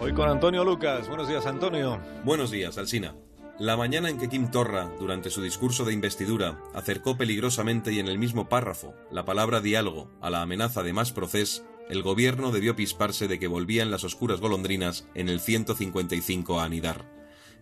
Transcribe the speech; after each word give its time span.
Hoy 0.00 0.12
con 0.12 0.28
Antonio 0.28 0.64
Lucas. 0.64 1.06
Buenos 1.08 1.28
días, 1.28 1.46
Antonio. 1.46 2.00
Buenos 2.24 2.50
días, 2.50 2.78
Alsina. 2.78 3.14
La 3.60 3.76
mañana 3.76 4.10
en 4.10 4.18
que 4.18 4.28
Kim 4.28 4.50
Torra, 4.50 4.90
durante 4.98 5.30
su 5.30 5.40
discurso 5.40 5.84
de 5.84 5.92
investidura, 5.92 6.60
acercó 6.74 7.16
peligrosamente 7.16 7.92
y 7.92 8.00
en 8.00 8.08
el 8.08 8.18
mismo 8.18 8.48
párrafo 8.48 8.92
la 9.12 9.24
palabra 9.24 9.60
diálogo 9.60 10.10
a 10.20 10.30
la 10.30 10.42
amenaza 10.42 10.82
de 10.82 10.92
más 10.92 11.12
proceso, 11.12 11.64
el 11.88 12.02
gobierno 12.02 12.50
debió 12.50 12.74
pisparse 12.74 13.28
de 13.28 13.38
que 13.38 13.46
volvían 13.46 13.92
las 13.92 14.02
oscuras 14.02 14.40
golondrinas 14.40 15.06
en 15.14 15.28
el 15.28 15.38
155 15.38 16.58
a 16.58 16.64
anidar. 16.64 17.08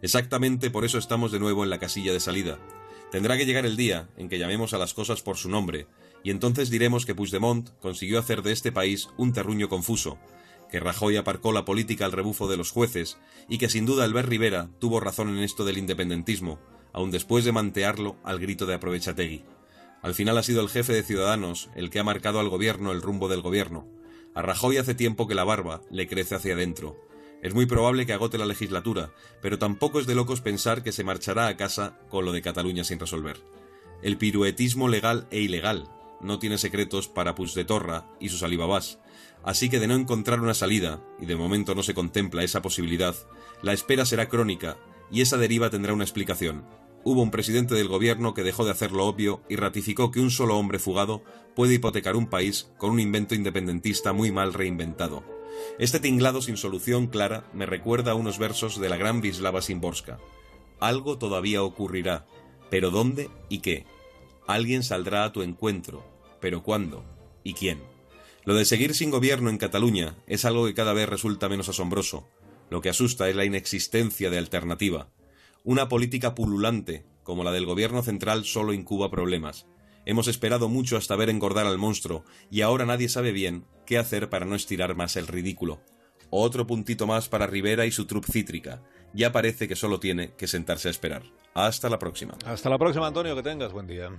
Exactamente 0.00 0.70
por 0.70 0.86
eso 0.86 0.96
estamos 0.96 1.32
de 1.32 1.40
nuevo 1.40 1.64
en 1.64 1.70
la 1.70 1.78
casilla 1.78 2.14
de 2.14 2.20
salida. 2.20 2.58
Tendrá 3.10 3.36
que 3.36 3.44
llegar 3.44 3.66
el 3.66 3.76
día 3.76 4.08
en 4.16 4.30
que 4.30 4.38
llamemos 4.38 4.72
a 4.72 4.78
las 4.78 4.94
cosas 4.94 5.20
por 5.20 5.36
su 5.36 5.50
nombre, 5.50 5.86
y 6.24 6.30
entonces 6.30 6.70
diremos 6.70 7.06
que 7.06 7.14
Puigdemont 7.14 7.68
consiguió 7.80 8.18
hacer 8.18 8.42
de 8.42 8.50
este 8.50 8.72
país 8.72 9.10
un 9.18 9.32
terruño 9.32 9.68
confuso, 9.68 10.18
que 10.70 10.80
Rajoy 10.80 11.16
aparcó 11.16 11.52
la 11.52 11.64
política 11.64 12.06
al 12.06 12.12
rebufo 12.12 12.48
de 12.48 12.56
los 12.56 12.72
jueces, 12.72 13.18
y 13.48 13.58
que 13.58 13.68
sin 13.68 13.86
duda 13.86 14.04
Albert 14.04 14.28
Rivera 14.28 14.70
tuvo 14.80 14.98
razón 14.98 15.28
en 15.28 15.44
esto 15.44 15.64
del 15.64 15.78
independentismo, 15.78 16.58
aun 16.94 17.10
después 17.10 17.44
de 17.44 17.52
mantearlo 17.52 18.16
al 18.24 18.40
grito 18.40 18.64
de 18.64 18.74
aprovechategui. 18.74 19.44
Al 20.00 20.14
final 20.14 20.38
ha 20.38 20.42
sido 20.42 20.62
el 20.62 20.70
jefe 20.70 20.94
de 20.94 21.02
Ciudadanos 21.02 21.68
el 21.76 21.90
que 21.90 21.98
ha 21.98 22.04
marcado 22.04 22.40
al 22.40 22.48
gobierno 22.48 22.90
el 22.90 23.02
rumbo 23.02 23.28
del 23.28 23.42
gobierno. 23.42 23.86
A 24.34 24.42
Rajoy 24.42 24.78
hace 24.78 24.94
tiempo 24.94 25.28
que 25.28 25.34
la 25.34 25.44
barba 25.44 25.82
le 25.90 26.08
crece 26.08 26.34
hacia 26.34 26.54
adentro. 26.54 26.96
Es 27.42 27.54
muy 27.54 27.66
probable 27.66 28.06
que 28.06 28.14
agote 28.14 28.38
la 28.38 28.46
legislatura, 28.46 29.12
pero 29.42 29.58
tampoco 29.58 30.00
es 30.00 30.06
de 30.06 30.14
locos 30.14 30.40
pensar 30.40 30.82
que 30.82 30.92
se 30.92 31.04
marchará 31.04 31.48
a 31.48 31.56
casa 31.56 31.98
con 32.08 32.24
lo 32.24 32.32
de 32.32 32.42
Cataluña 32.42 32.84
sin 32.84 32.98
resolver. 32.98 33.36
El 34.02 34.18
piruetismo 34.18 34.88
legal 34.88 35.26
e 35.30 35.40
ilegal, 35.40 35.88
no 36.20 36.38
tiene 36.38 36.58
secretos 36.58 37.08
para 37.08 37.34
de 37.34 37.64
Torra 37.64 38.06
y 38.20 38.28
sus 38.28 38.42
alibabás, 38.42 38.98
así 39.42 39.68
que 39.68 39.78
de 39.78 39.86
no 39.86 39.94
encontrar 39.94 40.40
una 40.40 40.54
salida, 40.54 41.00
y 41.20 41.26
de 41.26 41.36
momento 41.36 41.74
no 41.74 41.82
se 41.82 41.94
contempla 41.94 42.42
esa 42.42 42.62
posibilidad, 42.62 43.14
la 43.62 43.72
espera 43.72 44.06
será 44.06 44.28
crónica 44.28 44.78
y 45.10 45.20
esa 45.20 45.36
deriva 45.36 45.70
tendrá 45.70 45.92
una 45.92 46.04
explicación. 46.04 46.64
Hubo 47.04 47.20
un 47.20 47.30
presidente 47.30 47.74
del 47.74 47.88
gobierno 47.88 48.32
que 48.32 48.42
dejó 48.42 48.64
de 48.64 48.70
hacer 48.70 48.92
lo 48.92 49.04
obvio 49.04 49.42
y 49.48 49.56
ratificó 49.56 50.10
que 50.10 50.20
un 50.20 50.30
solo 50.30 50.56
hombre 50.56 50.78
fugado 50.78 51.22
puede 51.54 51.74
hipotecar 51.74 52.16
un 52.16 52.28
país 52.28 52.70
con 52.78 52.90
un 52.90 53.00
invento 53.00 53.34
independentista 53.34 54.14
muy 54.14 54.32
mal 54.32 54.54
reinventado. 54.54 55.22
Este 55.78 56.00
tinglado 56.00 56.40
sin 56.40 56.56
solución 56.56 57.06
clara 57.08 57.44
me 57.52 57.66
recuerda 57.66 58.12
a 58.12 58.14
unos 58.14 58.38
versos 58.38 58.80
de 58.80 58.88
la 58.88 58.96
gran 58.96 59.20
Vislava 59.20 59.60
Simborska. 59.60 60.18
Algo 60.80 61.18
todavía 61.18 61.62
ocurrirá, 61.62 62.26
pero 62.70 62.90
¿dónde 62.90 63.30
y 63.48 63.58
qué? 63.58 63.86
Alguien 64.46 64.82
saldrá 64.82 65.24
a 65.24 65.32
tu 65.32 65.42
encuentro, 65.42 66.04
pero 66.40 66.62
¿cuándo? 66.62 67.02
¿Y 67.42 67.54
quién? 67.54 67.82
Lo 68.44 68.54
de 68.54 68.66
seguir 68.66 68.94
sin 68.94 69.10
gobierno 69.10 69.48
en 69.48 69.56
Cataluña 69.56 70.16
es 70.26 70.44
algo 70.44 70.66
que 70.66 70.74
cada 70.74 70.92
vez 70.92 71.08
resulta 71.08 71.48
menos 71.48 71.70
asombroso. 71.70 72.28
Lo 72.68 72.82
que 72.82 72.90
asusta 72.90 73.28
es 73.30 73.36
la 73.36 73.46
inexistencia 73.46 74.28
de 74.28 74.36
alternativa. 74.36 75.08
Una 75.62 75.88
política 75.88 76.34
pululante, 76.34 77.06
como 77.22 77.42
la 77.42 77.52
del 77.52 77.64
gobierno 77.64 78.02
central, 78.02 78.44
solo 78.44 78.74
incuba 78.74 79.10
problemas. 79.10 79.66
Hemos 80.04 80.28
esperado 80.28 80.68
mucho 80.68 80.98
hasta 80.98 81.16
ver 81.16 81.30
engordar 81.30 81.66
al 81.66 81.78
monstruo, 81.78 82.24
y 82.50 82.60
ahora 82.60 82.84
nadie 82.84 83.08
sabe 83.08 83.32
bien 83.32 83.64
qué 83.86 83.96
hacer 83.96 84.28
para 84.28 84.44
no 84.44 84.56
estirar 84.56 84.94
más 84.94 85.16
el 85.16 85.26
ridículo. 85.26 85.80
Otro 86.28 86.66
puntito 86.66 87.06
más 87.06 87.30
para 87.30 87.46
Rivera 87.46 87.86
y 87.86 87.92
su 87.92 88.04
trup 88.04 88.26
cítrica. 88.26 88.82
Ya 89.14 89.32
parece 89.32 89.68
que 89.68 89.76
solo 89.76 90.00
tiene 90.00 90.32
que 90.32 90.46
sentarse 90.46 90.88
a 90.88 90.90
esperar. 90.90 91.22
Hasta 91.54 91.88
la 91.88 91.98
próxima. 91.98 92.34
Hasta 92.44 92.68
la 92.68 92.78
próxima, 92.78 93.06
Antonio. 93.06 93.36
Que 93.36 93.42
tengas 93.42 93.72
buen 93.72 93.86
día. 93.86 94.10